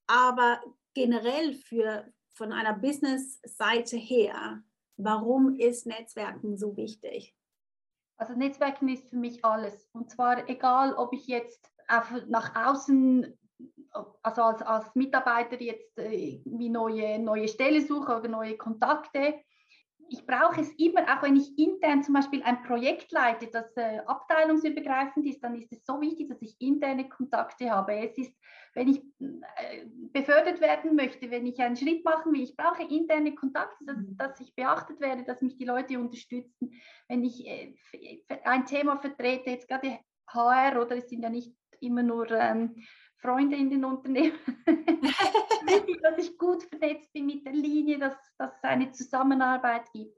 [0.08, 0.60] Aber
[0.96, 4.64] generell für, von einer Business-Seite her,
[4.98, 7.36] warum ist Netzwerken so wichtig?
[8.18, 9.90] Also Netzwerken ist für mich alles.
[9.94, 11.72] Und zwar egal, ob ich jetzt
[12.28, 13.38] nach außen,
[14.22, 19.36] also als, als Mitarbeiter jetzt äh, wie neue, neue Stelle suche oder neue Kontakte.
[20.14, 23.98] Ich brauche es immer, auch wenn ich intern zum Beispiel ein Projekt leite, das äh,
[24.06, 27.96] abteilungsübergreifend ist, dann ist es so wichtig, dass ich interne Kontakte habe.
[27.96, 28.32] Es ist,
[28.76, 33.34] wenn ich äh, befördert werden möchte, wenn ich einen Schritt machen will, ich brauche interne
[33.34, 34.16] Kontakte, dass, mhm.
[34.16, 36.72] dass ich beachtet werde, dass mich die Leute unterstützen.
[37.08, 37.74] Wenn ich äh,
[38.44, 39.98] ein Thema vertrete, jetzt gerade
[40.28, 42.76] HR oder es sind ja nicht immer nur ähm,
[43.24, 44.38] Freunde in den Unternehmen.
[44.66, 50.18] Wichtig, dass ich gut vernetzt bin mit der Linie, dass, dass es eine Zusammenarbeit gibt.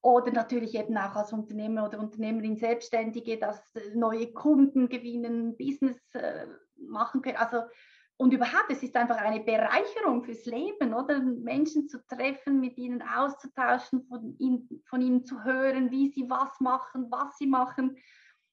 [0.00, 3.60] Oder natürlich eben auch als Unternehmer oder Unternehmerin Selbstständige, dass
[3.94, 7.36] neue Kunden gewinnen, Business äh, machen können.
[7.36, 7.62] Also,
[8.16, 11.20] und überhaupt, es ist einfach eine Bereicherung fürs Leben, oder?
[11.20, 16.60] Menschen zu treffen, mit ihnen auszutauschen, von ihnen, von ihnen zu hören, wie sie was
[16.60, 17.96] machen, was sie machen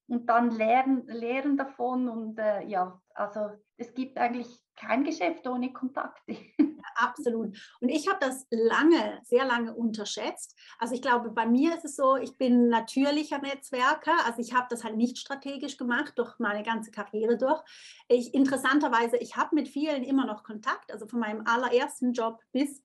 [0.07, 2.09] und dann lernen, lernen davon.
[2.09, 6.35] Und äh, ja, also es gibt eigentlich kein Geschäft ohne Kontakte.
[6.95, 7.57] absolut.
[7.79, 10.57] Und ich habe das lange, sehr lange unterschätzt.
[10.79, 14.25] Also ich glaube, bei mir ist es so, ich bin natürlicher Netzwerker.
[14.25, 17.61] Also ich habe das halt nicht strategisch gemacht, durch meine ganze Karriere durch.
[18.07, 20.91] Ich, interessanterweise, ich habe mit vielen immer noch Kontakt.
[20.91, 22.83] Also von meinem allerersten Job bis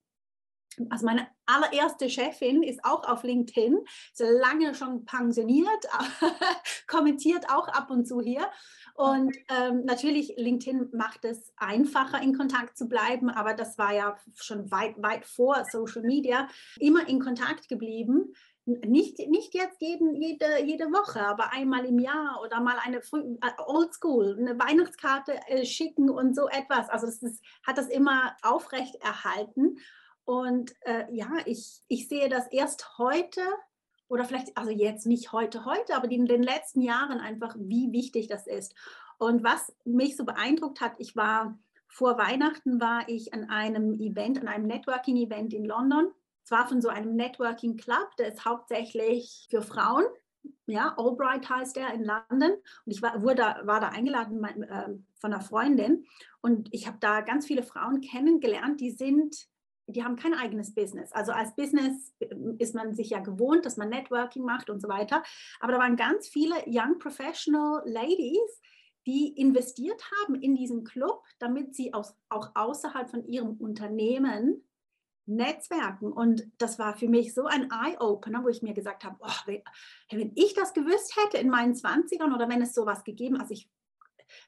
[0.90, 3.78] also meine allererste Chefin ist auch auf LinkedIn,
[4.12, 5.88] ist lange schon pensioniert,
[6.86, 8.46] kommentiert auch ab und zu hier.
[8.94, 14.16] Und ähm, natürlich, LinkedIn macht es einfacher, in Kontakt zu bleiben, aber das war ja
[14.34, 16.48] schon weit, weit vor Social Media.
[16.78, 18.34] Immer in Kontakt geblieben.
[18.66, 23.62] Nicht, nicht jetzt jeden, jede, jede Woche, aber einmal im Jahr oder mal eine äh,
[23.66, 26.90] Oldschool, eine Weihnachtskarte äh, schicken und so etwas.
[26.90, 29.78] Also das ist, hat das immer aufrecht erhalten.
[30.28, 33.40] Und äh, ja, ich, ich sehe das erst heute
[34.08, 38.26] oder vielleicht, also jetzt nicht heute, heute, aber in den letzten Jahren einfach, wie wichtig
[38.26, 38.74] das ist.
[39.16, 44.38] Und was mich so beeindruckt hat, ich war vor Weihnachten war ich an einem Event,
[44.38, 46.10] an einem Networking-Event in London.
[46.44, 50.04] Zwar von so einem Networking Club, der ist hauptsächlich für Frauen.
[50.66, 52.52] Ja, Albright heißt der in London.
[52.52, 56.04] Und ich war, wurde, war da eingeladen äh, von einer Freundin.
[56.42, 59.48] Und ich habe da ganz viele Frauen kennengelernt, die sind
[59.88, 61.12] die haben kein eigenes Business.
[61.12, 62.14] Also als Business
[62.58, 65.22] ist man sich ja gewohnt, dass man Networking macht und so weiter.
[65.60, 68.60] Aber da waren ganz viele Young Professional Ladies,
[69.06, 74.62] die investiert haben in diesen Club, damit sie auch außerhalb von ihrem Unternehmen
[75.24, 76.12] Netzwerken.
[76.12, 79.52] Und das war für mich so ein Eye-Opener, wo ich mir gesagt habe, oh,
[80.10, 83.70] wenn, ich das gewusst hätte in meinen 20ern oder wenn es sowas gegeben, also ich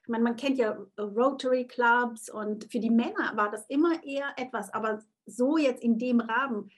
[0.03, 4.31] ich meine, man kennt ja Rotary Clubs und für die Männer war das immer eher
[4.37, 6.69] etwas, aber so jetzt in dem Rahmen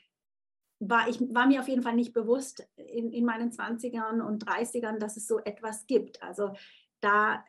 [0.79, 4.97] war, ich, war mir auf jeden Fall nicht bewusst in, in meinen 20ern und 30ern,
[4.97, 6.21] dass es so etwas gibt.
[6.21, 6.53] Also
[7.01, 7.43] da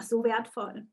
[0.00, 0.86] so wertvoll.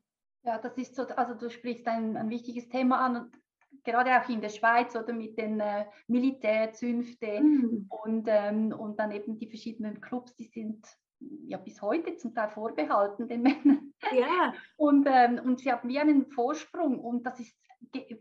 [0.44, 3.40] Ja, das ist so, also du sprichst ein, ein wichtiges Thema an und
[3.84, 7.86] gerade auch in der Schweiz oder mit den äh, Militärzünften mhm.
[7.90, 10.86] und, ähm, und dann eben die verschiedenen Clubs, die sind
[11.20, 13.94] ja bis heute zum Teil vorbehalten den Männern.
[14.14, 14.54] Ja.
[14.78, 17.54] Und, ähm, und sie haben wie einen Vorsprung und das ist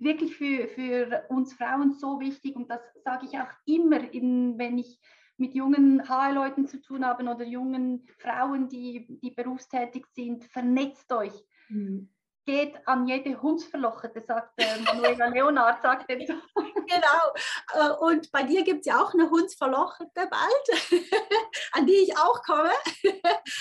[0.00, 4.78] wirklich für, für uns Frauen so wichtig und das sage ich auch immer, in, wenn
[4.78, 5.00] ich
[5.36, 11.32] mit jungen HR-Leuten zu tun habe oder jungen Frauen, die, die berufstätig sind, vernetzt euch.
[11.68, 12.08] Mhm
[12.48, 16.16] geht an jede Hundsverlochete, sagt äh, Manuela Leonard, sagt er.
[16.88, 17.34] Genau.
[17.74, 20.90] Äh, und bei dir gibt es ja auch eine Hundsverlochete bald,
[21.72, 22.70] an die ich auch komme.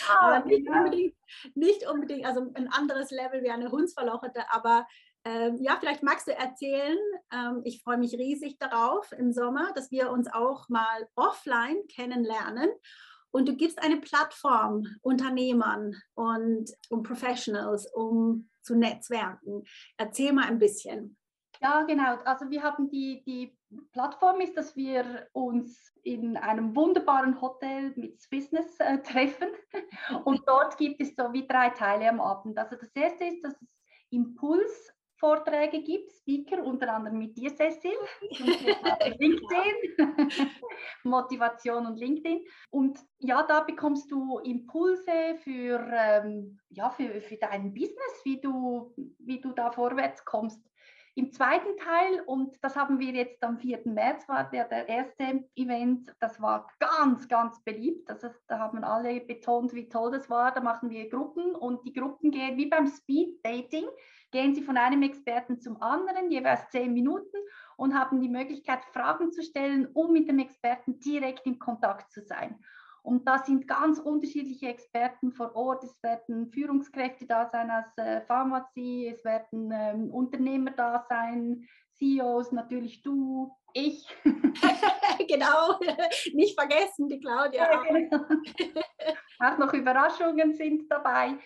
[0.08, 0.78] Ah, nicht, ja.
[0.78, 1.16] unbedingt,
[1.54, 4.88] nicht unbedingt, also ein anderes Level wie eine Hundsverlochete, aber
[5.28, 6.98] ähm, ja, vielleicht magst du erzählen,
[7.34, 12.70] ähm, ich freue mich riesig darauf im Sommer, dass wir uns auch mal offline kennenlernen
[13.32, 19.66] und du gibst eine Plattform Unternehmern und um Professionals, um zu netzwerken.
[19.98, 21.18] Erzähl mal ein bisschen.
[21.62, 22.16] Ja, genau.
[22.24, 23.58] Also wir haben die, die
[23.92, 29.50] Plattform ist, dass wir uns in einem wunderbaren Hotel mit Business äh, treffen.
[30.24, 32.58] Und dort gibt es so wie drei Teile am Abend.
[32.58, 33.68] Also das erste ist, dass es
[34.10, 37.92] Impuls Vorträge gibt, Speaker, unter anderem mit dir, Cecil,
[39.20, 39.98] LinkedIn,
[41.04, 42.46] Motivation und LinkedIn.
[42.70, 48.94] Und ja, da bekommst du Impulse für, ähm, ja, für, für dein Business, wie du,
[49.20, 50.62] wie du da vorwärts kommst.
[51.18, 53.82] Im zweiten Teil, und das haben wir jetzt am 4.
[53.86, 58.08] März, war der, der erste Event, das war ganz, ganz beliebt.
[58.08, 60.54] Das ist, da haben alle betont, wie toll das war.
[60.54, 63.88] Da machen wir Gruppen und die Gruppen gehen wie beim Speed Dating
[64.30, 67.38] gehen Sie von einem Experten zum anderen, jeweils zehn Minuten
[67.78, 72.22] und haben die Möglichkeit, Fragen zu stellen, um mit dem Experten direkt in Kontakt zu
[72.22, 72.60] sein.
[73.04, 75.84] Und da sind ganz unterschiedliche Experten vor Ort.
[75.84, 82.52] Es werden Führungskräfte da sein aus äh, Pharmazie, es werden ähm, Unternehmer da sein, CEOs,
[82.52, 84.08] natürlich du, ich.
[85.28, 85.80] genau,
[86.34, 87.72] nicht vergessen, die Claudia.
[87.72, 88.18] Ja, genau.
[89.40, 91.38] auch noch Überraschungen sind dabei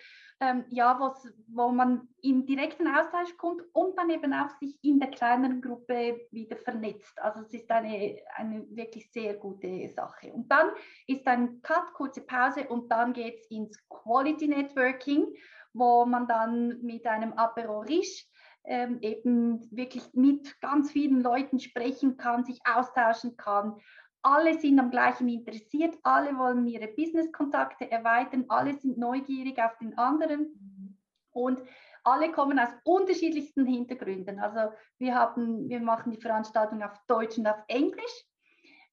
[0.42, 4.98] ähm, ja, was, wo man in direkten Austausch kommt und dann eben auch sich in
[4.98, 7.16] der kleineren Gruppe wieder vernetzt.
[7.22, 10.32] Also es ist eine, eine wirklich sehr gute Sache.
[10.32, 10.70] Und dann
[11.06, 15.32] ist ein Cut, kurze Pause und dann geht es ins Quality Networking,
[15.74, 18.26] wo man dann mit einem Apero Riche
[18.64, 23.76] ähm, eben wirklich mit ganz vielen Leuten sprechen kann, sich austauschen kann
[24.22, 29.96] alle sind am gleichen interessiert, alle wollen ihre Business-Kontakte erweitern, alle sind neugierig auf den
[29.98, 30.98] anderen
[31.32, 31.62] und
[32.04, 34.38] alle kommen aus unterschiedlichsten Hintergründen.
[34.38, 38.24] Also wir haben, wir machen die Veranstaltung auf Deutsch und auf Englisch,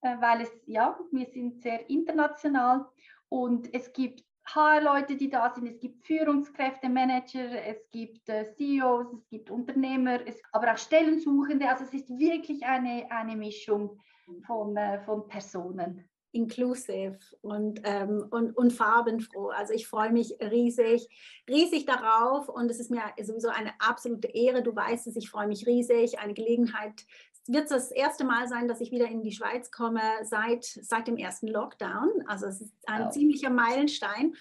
[0.01, 2.85] äh, weil es, ja, wir sind sehr international
[3.29, 9.13] und es gibt HR-Leute, die da sind, es gibt Führungskräfte, Manager, es gibt äh, CEOs,
[9.13, 11.69] es gibt Unternehmer, es, aber auch Stellensuchende.
[11.69, 13.99] Also es ist wirklich eine, eine Mischung
[14.45, 16.05] von, äh, von Personen.
[16.31, 19.49] Inclusive und, ähm, und, und farbenfroh.
[19.49, 21.07] Also ich freue mich riesig,
[21.49, 24.61] riesig darauf und es ist mir sowieso eine absolute Ehre.
[24.61, 26.19] Du weißt es, ich freue mich riesig.
[26.19, 30.01] Eine Gelegenheit, es wird das erste Mal sein, dass ich wieder in die Schweiz komme
[30.21, 32.23] seit, seit dem ersten Lockdown.
[32.27, 33.11] Also es ist ein wow.
[33.11, 34.35] ziemlicher Meilenstein.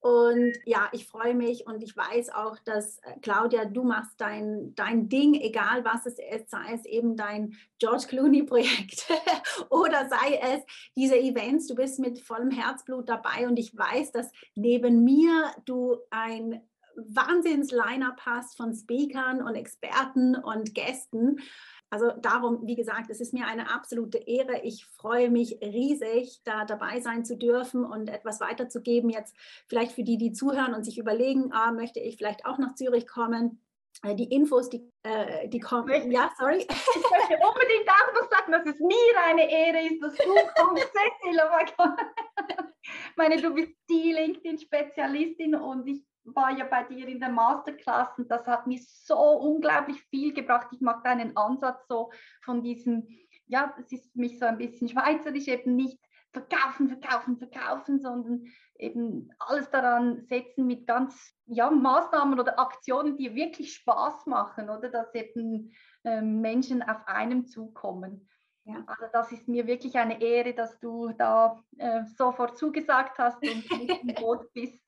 [0.00, 4.74] Und ja, ich freue mich und ich weiß auch, dass äh, Claudia, du machst dein,
[4.74, 9.06] dein Ding, egal was es ist, sei es eben dein George Clooney-Projekt
[9.68, 10.62] oder sei es
[10.96, 15.98] diese Events, du bist mit vollem Herzblut dabei und ich weiß, dass neben mir du
[16.10, 16.62] ein
[16.96, 21.40] Wahnsinns-Line-Up hast von Speakern und Experten und Gästen.
[21.90, 24.60] Also darum, wie gesagt, es ist mir eine absolute Ehre.
[24.62, 29.10] Ich freue mich riesig, da dabei sein zu dürfen und etwas weiterzugeben.
[29.10, 29.34] Jetzt
[29.68, 33.08] vielleicht für die, die zuhören und sich überlegen, ah, möchte ich vielleicht auch nach Zürich
[33.08, 33.60] kommen.
[34.04, 36.10] Äh, die Infos, die, äh, die kommen.
[36.10, 36.66] Ja, sorry.
[36.68, 40.88] Ich möchte unbedingt auch noch sagen, dass es mir eine Ehre ist, dass du kommst,
[41.22, 41.40] Cecil.
[41.78, 41.86] Oh
[42.82, 48.18] ich meine, du bist die LinkedIn-Spezialistin und ich war ja bei dir in der Masterclass
[48.18, 50.68] und das hat mir so unglaublich viel gebracht.
[50.72, 52.10] Ich mag deinen Ansatz so
[52.42, 53.08] von diesem,
[53.46, 55.98] ja, es ist für mich so ein bisschen schweizerisch, eben nicht
[56.32, 58.44] verkaufen, verkaufen, verkaufen, sondern
[58.78, 64.88] eben alles daran setzen mit ganz ja, Maßnahmen oder Aktionen, die wirklich Spaß machen, oder
[64.88, 65.72] dass eben
[66.04, 68.28] äh, Menschen auf einem zukommen.
[68.64, 68.84] Ja.
[68.86, 73.70] Also das ist mir wirklich eine Ehre, dass du da äh, sofort zugesagt hast und
[73.78, 74.78] mit im Boot bist.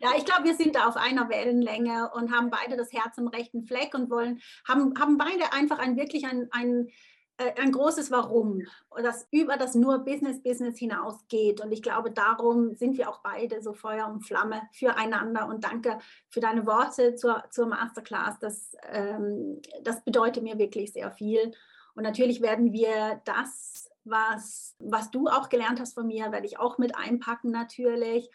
[0.00, 3.28] Ja, ich glaube, wir sind da auf einer Wellenlänge und haben beide das Herz im
[3.28, 6.88] rechten Fleck und wollen, haben, haben beide einfach ein wirklich ein, ein,
[7.38, 8.62] äh, ein großes Warum,
[9.02, 11.60] das über das nur Business, Business hinausgeht.
[11.60, 15.46] Und ich glaube, darum sind wir auch beide so Feuer und Flamme füreinander.
[15.46, 15.98] Und danke
[16.28, 18.38] für deine Worte zur, zur Masterclass.
[18.38, 21.52] Das, ähm, das bedeutet mir wirklich sehr viel.
[21.94, 26.58] Und natürlich werden wir das, was, was du auch gelernt hast von mir, werde ich
[26.58, 28.30] auch mit einpacken natürlich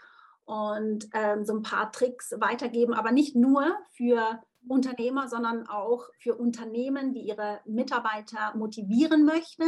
[0.47, 6.35] und ähm, so ein paar Tricks weitergeben, aber nicht nur für Unternehmer, sondern auch für
[6.35, 9.65] Unternehmen, die ihre Mitarbeiter motivieren möchten,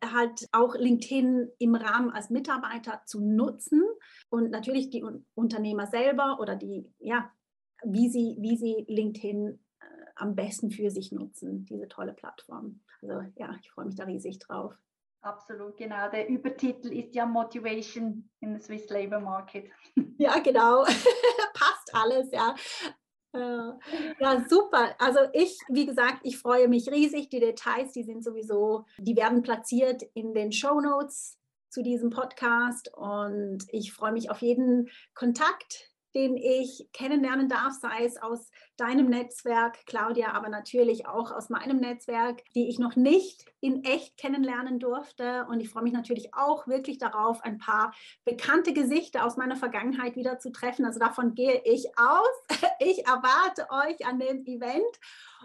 [0.00, 3.82] halt auch LinkedIn im Rahmen als Mitarbeiter zu nutzen
[4.30, 5.04] und natürlich die
[5.34, 7.30] Unternehmer selber oder die, ja,
[7.84, 12.80] wie sie, wie sie LinkedIn äh, am besten für sich nutzen, diese tolle Plattform.
[13.00, 14.74] Also ja, ich freue mich da riesig drauf.
[15.22, 16.10] Absolut, genau.
[16.10, 19.70] Der Übertitel ist ja Motivation in the Swiss Labor Market.
[20.18, 20.84] Ja, genau.
[21.54, 22.54] Passt alles, ja.
[23.32, 23.72] Äh,
[24.20, 24.94] ja, super.
[24.98, 27.28] Also ich, wie gesagt, ich freue mich riesig.
[27.28, 31.38] Die Details, die sind sowieso, die werden platziert in den Show Notes
[31.70, 38.04] zu diesem Podcast und ich freue mich auf jeden Kontakt, den ich kennenlernen darf, sei
[38.04, 43.46] es aus deinem Netzwerk, Claudia, aber natürlich auch aus meinem Netzwerk, die ich noch nicht
[43.60, 45.46] in echt kennenlernen durfte.
[45.48, 47.94] Und ich freue mich natürlich auch wirklich darauf, ein paar
[48.24, 50.84] bekannte Gesichter aus meiner Vergangenheit wieder zu treffen.
[50.84, 52.28] Also davon gehe ich aus.
[52.84, 54.82] Ich erwarte euch an dem Event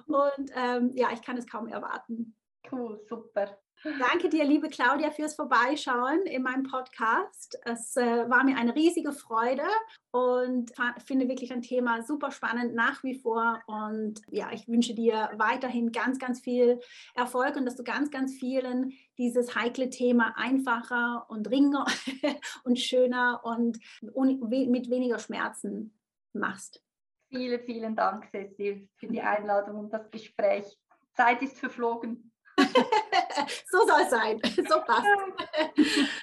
[0.07, 2.35] und ähm, ja, ich kann es kaum erwarten.
[2.71, 3.59] Cool, super.
[3.83, 7.59] Danke dir, liebe Claudia, fürs Vorbeischauen in meinem Podcast.
[7.63, 9.63] Es äh, war mir eine riesige Freude
[10.09, 10.71] und
[11.05, 13.61] finde wirklich ein Thema super spannend nach wie vor.
[13.67, 16.79] Und ja, ich wünsche dir weiterhin ganz, ganz viel
[17.13, 21.85] Erfolg und dass du ganz, ganz vielen dieses heikle Thema einfacher und ringer
[22.63, 25.95] und schöner und mit weniger Schmerzen
[26.33, 26.83] machst.
[27.29, 30.65] Vielen, vielen Dank, Cecil, für die Einladung und das Gespräch.
[31.13, 32.31] Zeit ist verflogen.
[33.69, 34.41] so soll es sein.
[34.67, 35.07] So passt.